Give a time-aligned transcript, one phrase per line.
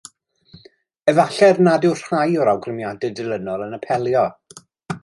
[1.13, 4.27] Efallai nad yw rhai o'r awgrymiadau dilynol yn apelio.